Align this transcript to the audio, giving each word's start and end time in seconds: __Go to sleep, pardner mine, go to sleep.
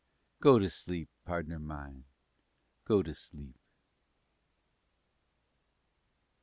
__Go 0.43 0.59
to 0.59 0.67
sleep, 0.67 1.11
pardner 1.25 1.59
mine, 1.59 2.05
go 2.85 3.03
to 3.03 3.13
sleep. 3.13 3.55